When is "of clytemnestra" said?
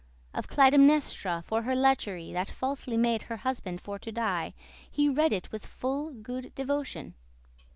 0.33-1.43